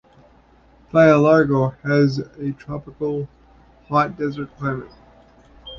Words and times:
Faya-Largeau 0.91 1.75
has 1.83 2.17
a 2.17 2.53
tropical 2.53 3.29
hot 3.87 4.17
desert 4.17 4.49
climate. 4.57 4.91